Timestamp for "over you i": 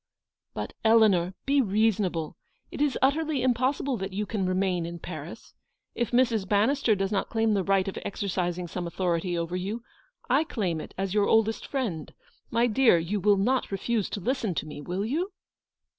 9.37-10.43